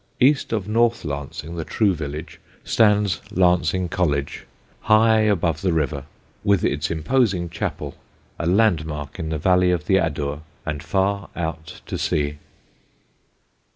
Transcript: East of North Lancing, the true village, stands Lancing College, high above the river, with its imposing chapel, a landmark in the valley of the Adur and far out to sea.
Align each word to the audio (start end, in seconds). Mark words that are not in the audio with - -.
East 0.19 0.51
of 0.51 0.67
North 0.67 1.05
Lancing, 1.05 1.57
the 1.57 1.63
true 1.63 1.93
village, 1.93 2.39
stands 2.63 3.21
Lancing 3.31 3.87
College, 3.87 4.47
high 4.79 5.19
above 5.19 5.61
the 5.61 5.71
river, 5.73 6.05
with 6.43 6.65
its 6.65 6.89
imposing 6.89 7.49
chapel, 7.51 7.93
a 8.39 8.47
landmark 8.47 9.19
in 9.19 9.29
the 9.29 9.37
valley 9.37 9.69
of 9.69 9.85
the 9.85 9.97
Adur 9.97 10.39
and 10.65 10.81
far 10.81 11.29
out 11.35 11.81
to 11.85 11.99
sea. 11.99 12.39